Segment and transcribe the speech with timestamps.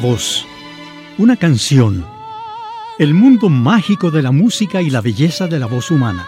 [0.00, 0.46] voz,
[1.18, 2.06] una canción,
[2.98, 6.26] el mundo mágico de la música y la belleza de la voz humana.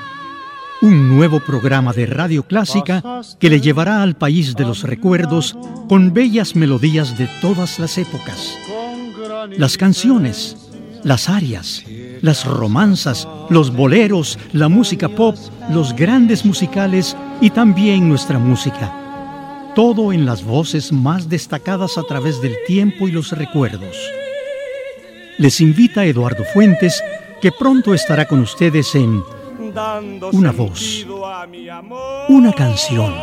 [0.82, 3.02] Un nuevo programa de radio clásica
[3.38, 5.56] que le llevará al país de los recuerdos
[5.88, 8.58] con bellas melodías de todas las épocas.
[9.56, 10.56] Las canciones,
[11.02, 11.82] las arias,
[12.20, 15.36] las romanzas, los boleros, la música pop,
[15.70, 19.01] los grandes musicales y también nuestra música
[19.74, 23.96] todo en las voces más destacadas a través del tiempo y los recuerdos.
[25.38, 27.02] Les invita Eduardo Fuentes,
[27.40, 29.22] que pronto estará con ustedes en
[30.32, 31.06] Una voz,
[32.28, 33.14] una canción.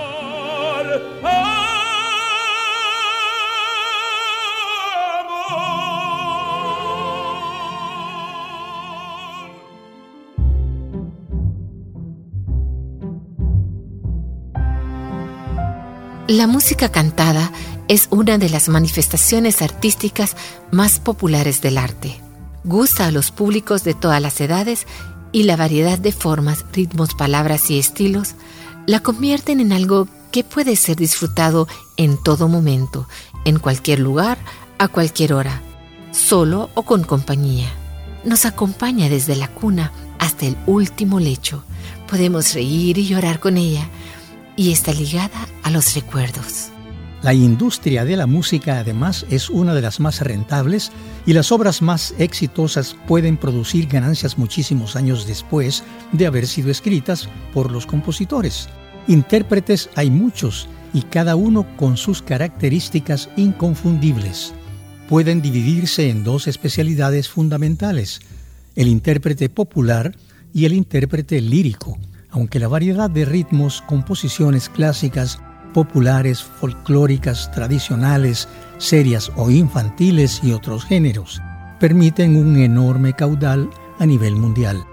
[16.30, 17.52] La música cantada
[17.88, 20.36] es una de las manifestaciones artísticas
[20.70, 22.22] más populares del arte.
[22.64, 24.86] Gusta a los públicos de todas las edades
[25.32, 28.36] y la variedad de formas, ritmos, palabras y estilos
[28.86, 33.08] la convierten en algo que puede ser disfrutado en todo momento,
[33.44, 34.38] en cualquier lugar,
[34.78, 35.64] a cualquier hora,
[36.12, 37.74] solo o con compañía.
[38.24, 41.64] Nos acompaña desde la cuna hasta el último lecho.
[42.08, 43.90] Podemos reír y llorar con ella
[44.60, 46.68] y está ligada a los recuerdos.
[47.22, 50.92] La industria de la música además es una de las más rentables
[51.26, 57.30] y las obras más exitosas pueden producir ganancias muchísimos años después de haber sido escritas
[57.54, 58.68] por los compositores.
[59.08, 64.54] Intérpretes hay muchos y cada uno con sus características inconfundibles.
[65.08, 68.20] Pueden dividirse en dos especialidades fundamentales,
[68.76, 70.18] el intérprete popular
[70.54, 71.98] y el intérprete lírico
[72.32, 75.40] aunque la variedad de ritmos, composiciones clásicas,
[75.74, 78.48] populares, folclóricas, tradicionales,
[78.78, 81.42] serias o infantiles y otros géneros,
[81.80, 83.70] permiten un enorme caudal
[84.00, 84.84] a nivel mundial.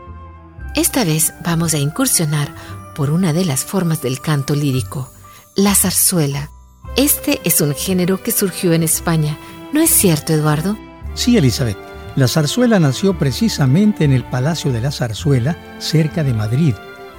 [0.75, 2.55] Esta vez vamos a incursionar
[2.95, 5.11] por una de las formas del canto lírico,
[5.55, 6.51] la zarzuela.
[6.97, 9.39] Este es un género que surgió en España,
[9.73, 10.77] ¿no es cierto, Eduardo?
[11.15, 11.79] Sí, Elizabeth.
[12.15, 16.75] La zarzuela nació precisamente en el Palacio de la Zarzuela, cerca de Madrid,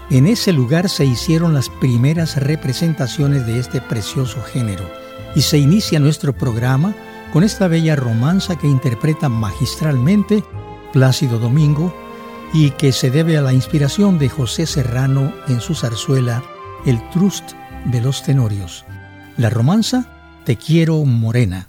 [0.10, 4.90] en ese lugar se hicieron las primeras representaciones de este precioso género
[5.36, 6.96] y se inicia nuestro programa
[7.34, 10.44] con esta bella romanza que interpreta magistralmente
[10.94, 11.94] Plácido Domingo
[12.54, 16.42] y que se debe a la inspiración de José Serrano en su zarzuela
[16.86, 17.52] El Trust
[17.86, 18.86] de los Tenorios.
[19.36, 21.68] La romanza Te quiero morena.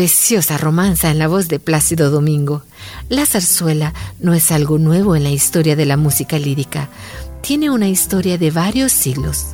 [0.00, 2.62] Preciosa romanza en la voz de Plácido Domingo.
[3.10, 6.88] La zarzuela no es algo nuevo en la historia de la música lírica.
[7.42, 9.48] Tiene una historia de varios siglos.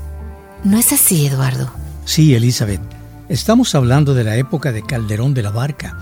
[0.63, 1.73] ¿No es así, Eduardo?
[2.05, 2.81] Sí, Elizabeth.
[3.29, 5.99] Estamos hablando de la época de Calderón de la Barca.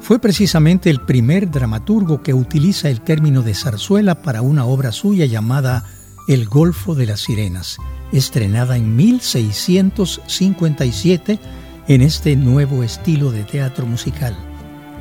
[0.00, 5.26] Fue precisamente el primer dramaturgo que utiliza el término de zarzuela para una obra suya
[5.26, 5.82] llamada
[6.28, 7.78] El Golfo de las Sirenas,
[8.12, 11.40] estrenada en 1657
[11.88, 14.36] en este nuevo estilo de teatro musical.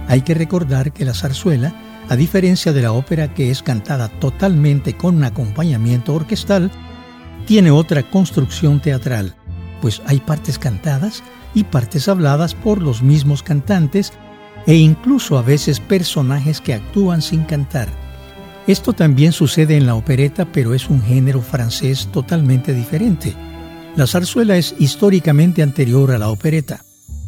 [0.07, 1.75] Hay que recordar que la zarzuela,
[2.07, 6.71] a diferencia de la ópera que es cantada totalmente con un acompañamiento orquestal,
[7.45, 9.35] tiene otra construcción teatral,
[9.81, 11.23] pues hay partes cantadas
[11.53, 14.13] y partes habladas por los mismos cantantes
[14.65, 17.89] e incluso a veces personajes que actúan sin cantar.
[18.65, 23.33] Esto también sucede en la opereta, pero es un género francés totalmente diferente.
[23.97, 26.85] La zarzuela es históricamente anterior a la opereta.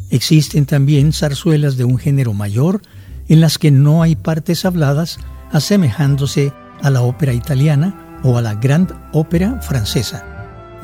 [0.08, 2.80] Existen también zarzuelas de un género mayor
[3.28, 5.18] en las que no hay partes habladas,
[5.50, 10.24] asemejándose a la ópera italiana o a la Grand Ópera francesa.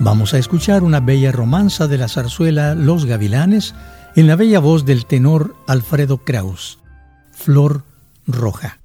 [0.01, 3.73] Vamos a escuchar una bella romanza de la zarzuela Los Gavilanes
[4.17, 6.81] en la bella voz del tenor Alfredo Kraus,
[7.31, 7.85] Flor
[8.27, 8.81] Roja.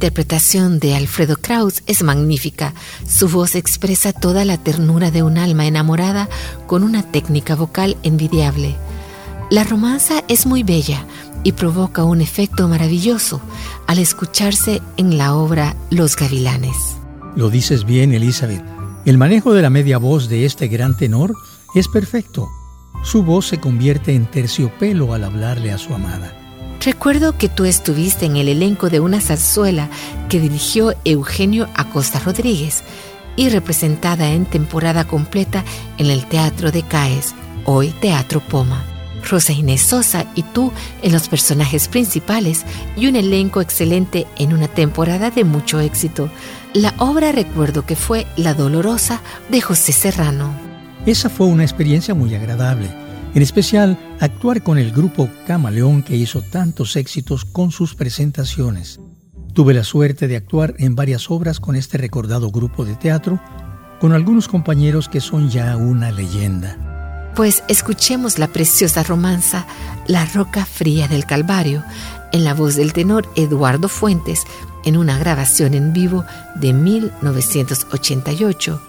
[0.00, 2.72] Interpretación de Alfredo Kraus es magnífica.
[3.06, 6.26] Su voz expresa toda la ternura de un alma enamorada
[6.66, 8.76] con una técnica vocal envidiable.
[9.50, 11.04] La romanza es muy bella
[11.44, 13.42] y provoca un efecto maravilloso
[13.86, 16.96] al escucharse en la obra Los Gavilanes.
[17.36, 18.64] Lo dices bien, Elizabeth.
[19.04, 21.34] El manejo de la media voz de este gran tenor
[21.74, 22.48] es perfecto.
[23.04, 26.39] Su voz se convierte en terciopelo al hablarle a su amada.
[26.82, 29.90] Recuerdo que tú estuviste en el elenco de una zarzuela
[30.30, 32.82] que dirigió Eugenio Acosta Rodríguez
[33.36, 35.62] y representada en temporada completa
[35.98, 37.34] en el Teatro de Caes,
[37.66, 38.82] hoy Teatro Poma.
[39.28, 40.72] Rosa Inés Sosa y tú
[41.02, 42.64] en los personajes principales
[42.96, 46.30] y un elenco excelente en una temporada de mucho éxito.
[46.72, 49.20] La obra recuerdo que fue La Dolorosa
[49.50, 50.54] de José Serrano.
[51.04, 52.99] Esa fue una experiencia muy agradable
[53.34, 58.98] en especial, actuar con el grupo Camaleón que hizo tantos éxitos con sus presentaciones.
[59.52, 63.40] Tuve la suerte de actuar en varias obras con este recordado grupo de teatro,
[64.00, 67.32] con algunos compañeros que son ya una leyenda.
[67.36, 69.66] Pues escuchemos la preciosa romanza
[70.06, 71.84] La Roca Fría del Calvario,
[72.32, 74.44] en la voz del tenor Eduardo Fuentes,
[74.84, 76.24] en una grabación en vivo
[76.56, 78.82] de 1988,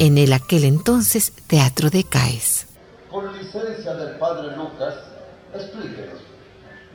[0.00, 2.66] en el aquel entonces Teatro de Caes
[3.14, 4.96] con licencia del padre Lucas,
[5.54, 6.18] explíquenos,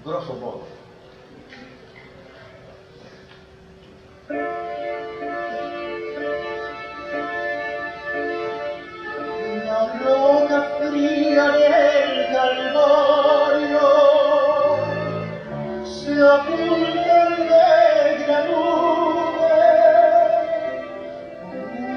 [0.03, 0.67] grosso modo.
[9.63, 13.79] La roca fría del Calvario
[15.85, 19.55] se oculta en negra nube,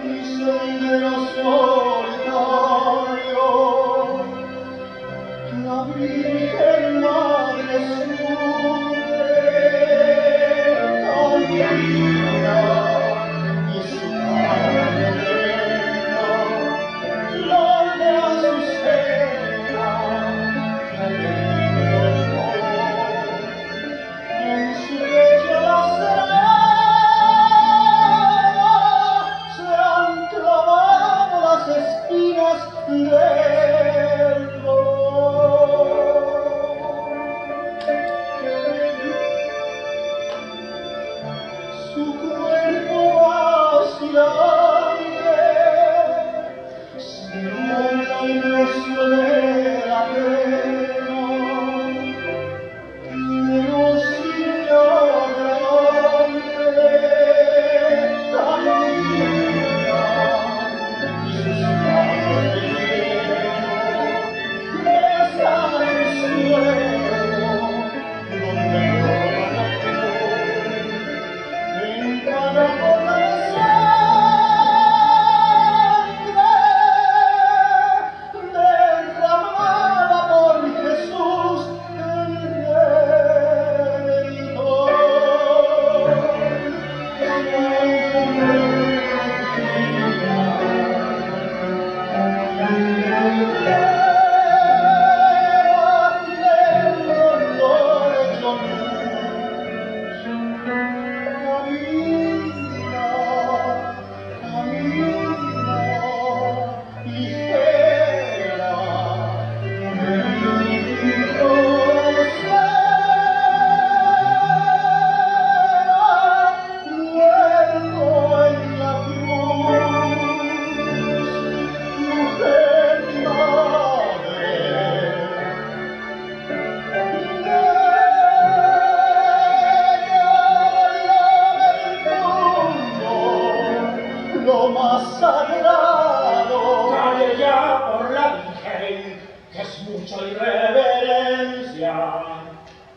[0.05, 1.92] un sendero solitario.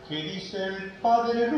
[0.08, 1.50] Maria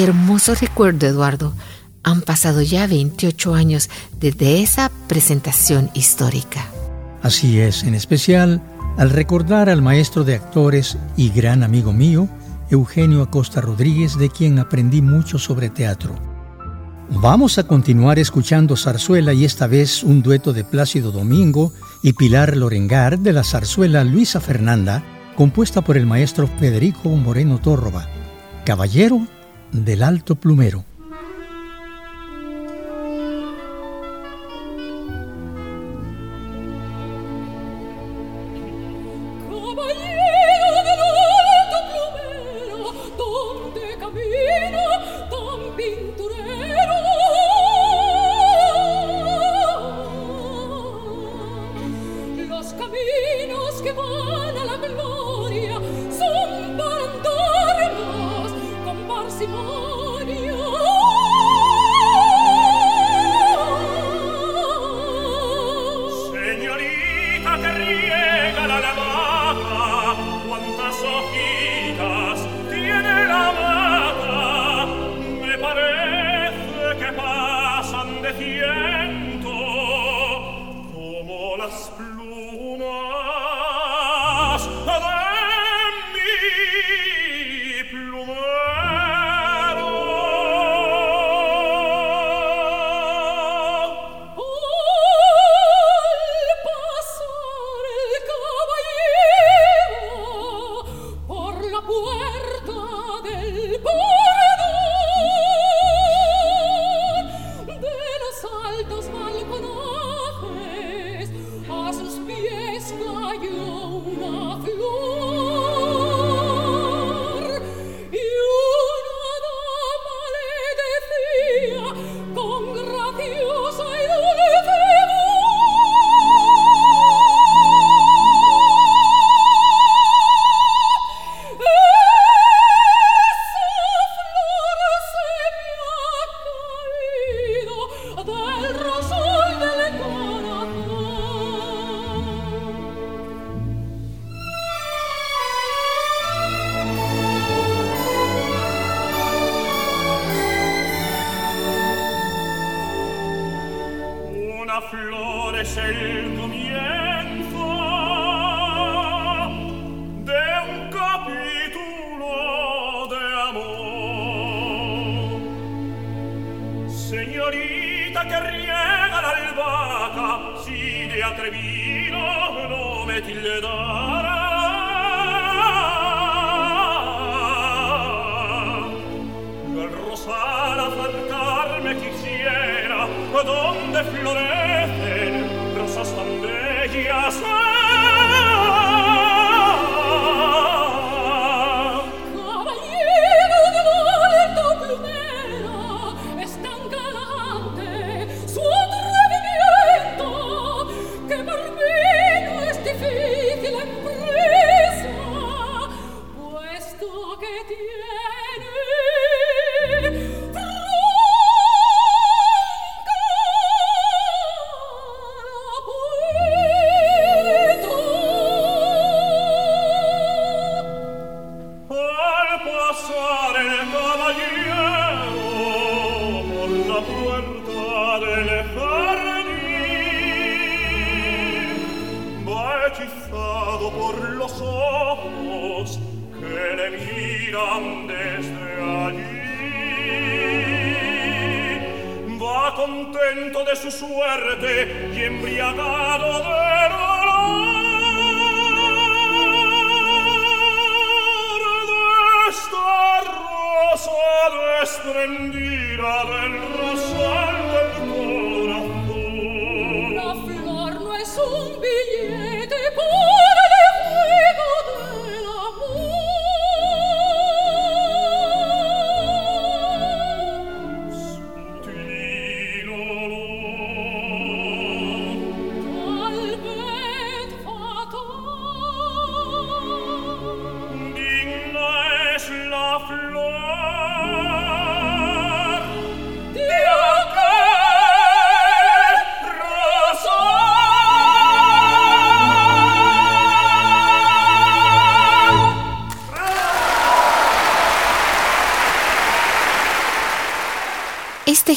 [0.00, 1.54] hermoso recuerdo, Eduardo.
[2.02, 6.66] Han pasado ya 28 años desde esa presentación histórica.
[7.22, 8.62] Así es, en especial
[8.96, 12.28] al recordar al maestro de actores y gran amigo mío,
[12.70, 16.14] Eugenio Acosta Rodríguez, de quien aprendí mucho sobre teatro.
[17.10, 22.56] Vamos a continuar escuchando zarzuela y esta vez un dueto de Plácido Domingo y Pilar
[22.56, 25.02] Lorengar de la zarzuela Luisa Fernanda,
[25.36, 28.08] compuesta por el maestro Federico Moreno Tórroba,
[28.64, 29.26] Caballero
[29.72, 30.89] del Alto Plumero.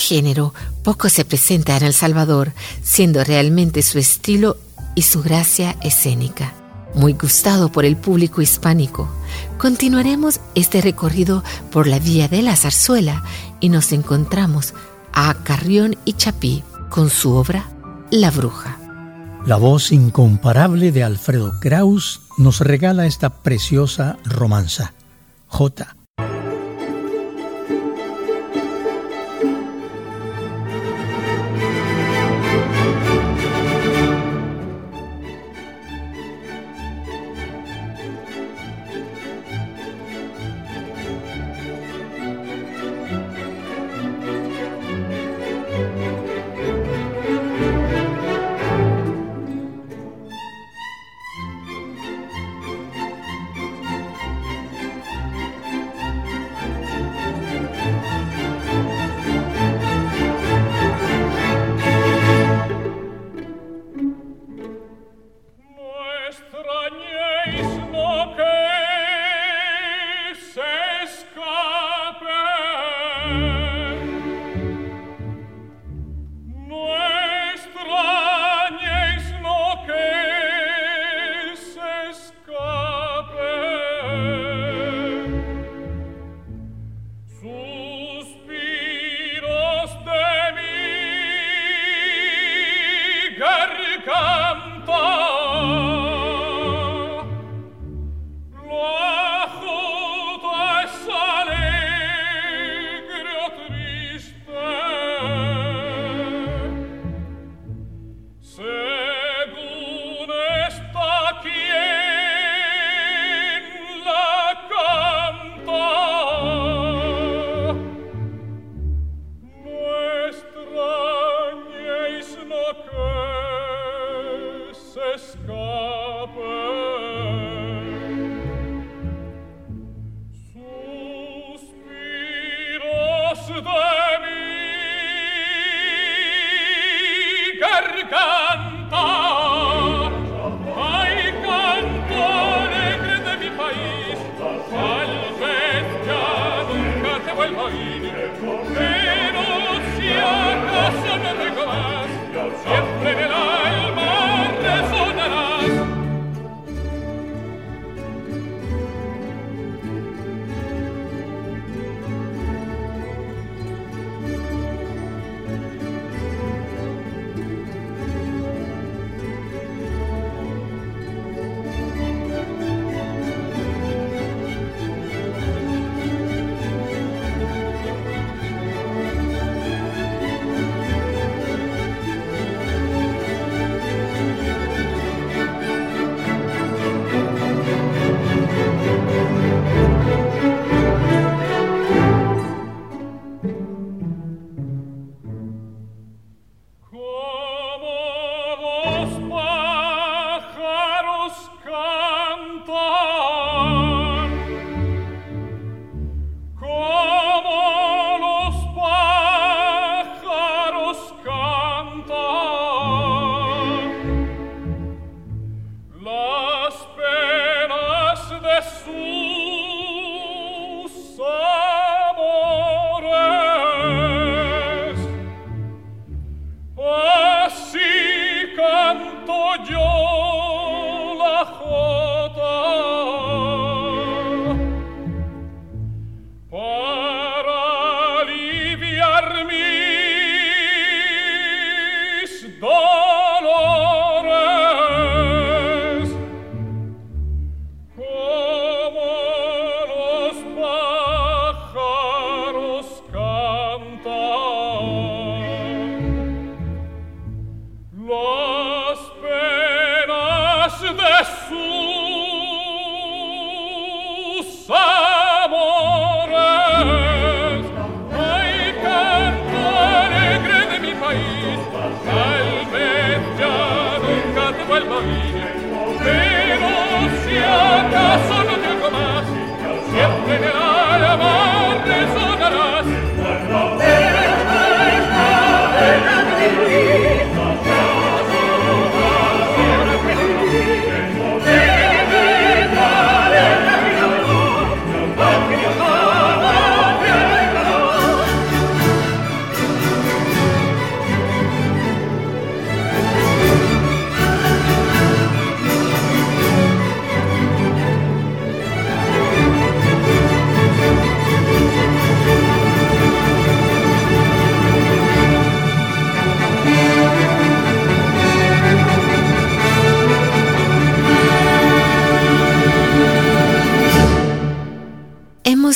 [0.08, 4.58] Género poco se presenta en El Salvador, siendo realmente su estilo
[4.96, 6.54] y su gracia escénica.
[6.96, 9.10] Muy gustado por el público hispánico,
[9.58, 13.24] continuaremos este recorrido por la vía de la zarzuela
[13.60, 14.74] y nos encontramos
[15.12, 17.70] a Carrión y Chapí con su obra
[18.12, 18.78] La Bruja.
[19.46, 24.94] La voz incomparable de Alfredo Kraus nos regala esta preciosa romanza.
[25.48, 25.96] J.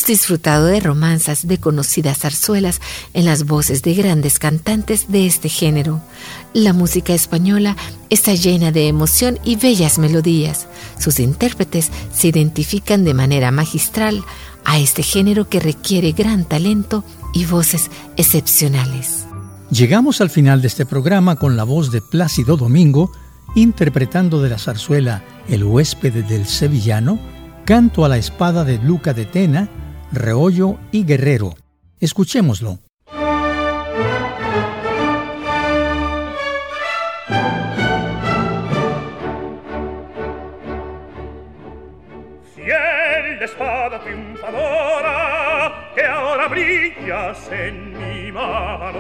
[0.06, 2.82] disfrutado de romanzas de conocidas zarzuelas
[3.14, 6.02] en las voces de grandes cantantes de este género.
[6.54, 7.76] La música española
[8.10, 10.68] está llena de emoción y bellas melodías.
[11.00, 14.24] Sus intérpretes se identifican de manera magistral
[14.66, 19.26] a este género que requiere gran talento y voces excepcionales.
[19.70, 23.12] Llegamos al final de este programa con la voz de Plácido Domingo,
[23.56, 27.20] interpretando de la zarzuela El huésped del sevillano,
[27.66, 29.70] Canto a la espada de Luca de Tena,
[30.12, 31.56] Reollo y Guerrero.
[32.00, 32.80] Escuchémoslo.
[42.56, 49.00] Fiel espada triunfadora que ahora brillas en mi mano.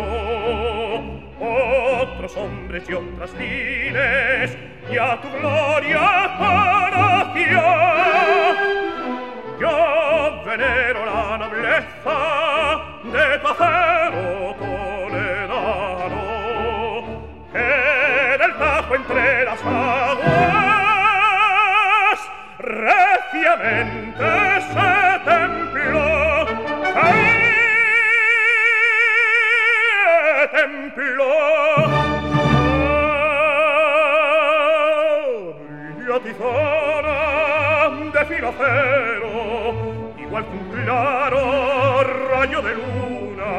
[1.39, 4.57] Otros hombres y otras lides
[4.91, 7.67] y a tu gloria conocía
[9.59, 9.96] yo
[10.57, 16.23] tenero la nobleza de pacero toledano
[17.53, 17.69] que
[18.39, 20.59] del tajo entre las aguas
[22.57, 24.25] reciamente
[24.61, 26.47] se templó.
[30.41, 31.33] Se templó.
[36.39, 36.93] Oh,
[38.13, 39.26] de filo cero
[40.37, 41.41] alcun claro
[42.29, 43.51] rayo de luna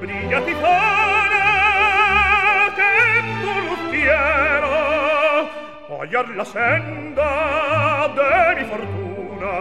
[0.00, 1.44] brilla tizana
[2.76, 3.54] que en tu
[3.92, 4.74] quiero
[5.98, 7.30] hallar la senda
[8.18, 9.52] de mi fortuna.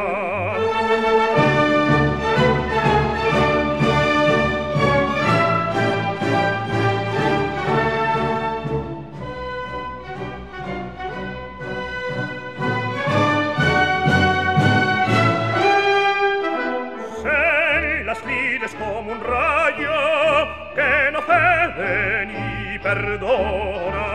[22.85, 24.05] perdona,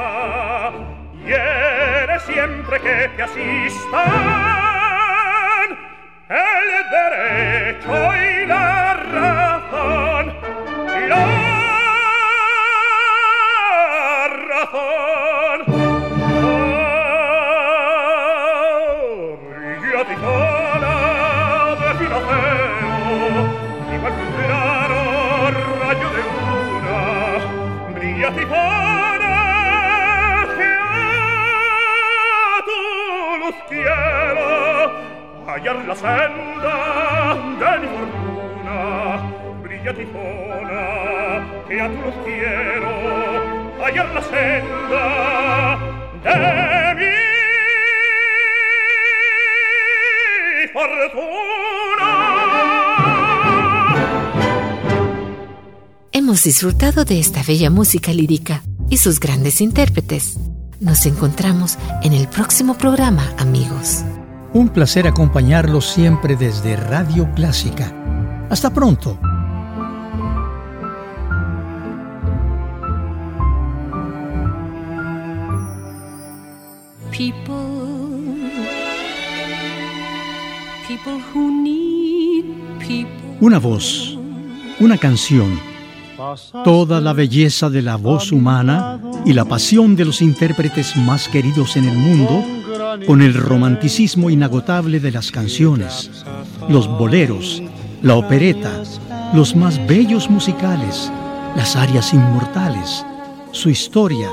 [1.26, 4.49] hiere siempre que te asista.
[56.50, 60.36] Disfrutado de esta bella música lírica y sus grandes intérpretes.
[60.80, 64.00] Nos encontramos en el próximo programa, amigos.
[64.52, 67.94] Un placer acompañarlos siempre desde Radio Clásica.
[68.50, 69.16] Hasta pronto.
[83.40, 84.18] Una voz,
[84.80, 85.69] una canción
[86.64, 91.76] Toda la belleza de la voz humana y la pasión de los intérpretes más queridos
[91.76, 92.44] en el mundo,
[93.06, 96.10] con el romanticismo inagotable de las canciones,
[96.68, 97.62] los boleros,
[98.02, 98.82] la opereta,
[99.32, 101.10] los más bellos musicales,
[101.56, 103.04] las arias inmortales,
[103.52, 104.28] su historia,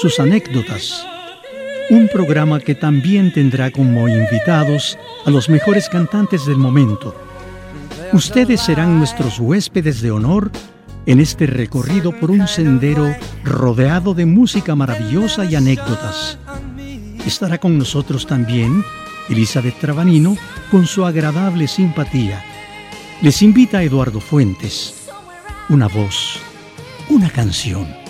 [0.00, 1.04] sus anécdotas.
[1.90, 7.14] Un programa que también tendrá como invitados a los mejores cantantes del momento.
[8.12, 10.50] Ustedes serán nuestros huéspedes de honor
[11.06, 13.14] en este recorrido por un sendero
[13.44, 16.38] rodeado de música maravillosa y anécdotas.
[17.24, 18.84] Estará con nosotros también
[19.28, 20.36] Elizabeth Trabanino
[20.70, 22.44] con su agradable simpatía.
[23.22, 25.06] Les invita a Eduardo Fuentes.
[25.68, 26.38] Una voz,
[27.08, 28.05] una canción.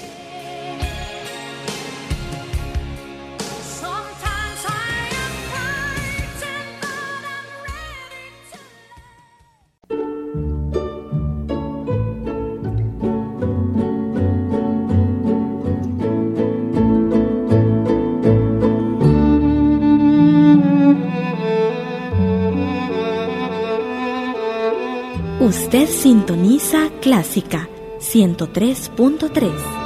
[27.07, 27.69] Clásica
[28.01, 29.86] 103.3.